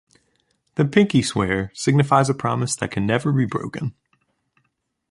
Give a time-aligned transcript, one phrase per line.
[0.77, 3.93] The pinky swear signifies a promise that can never be broken.